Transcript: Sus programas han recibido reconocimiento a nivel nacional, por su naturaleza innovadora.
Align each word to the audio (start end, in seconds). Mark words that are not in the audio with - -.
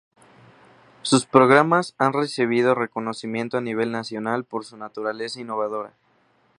Sus 1.03 1.27
programas 1.27 1.93
han 1.99 2.13
recibido 2.13 2.73
reconocimiento 2.73 3.59
a 3.59 3.61
nivel 3.61 3.91
nacional, 3.91 4.45
por 4.45 4.65
su 4.65 4.75
naturaleza 4.75 5.39
innovadora. 5.39 5.93